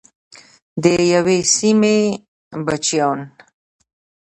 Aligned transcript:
د 0.83 0.85
یوې 1.13 1.39
سیمې 1.55 1.97
بچیان. 2.65 3.19